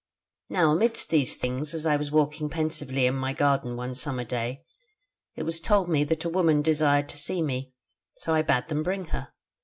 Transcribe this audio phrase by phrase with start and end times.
[0.49, 4.63] "Now amidst these things as I was walking pensively in my garden one summer day,
[5.35, 7.71] it was told me that a woman desired to see me,
[8.15, 9.31] so I bade them bring her.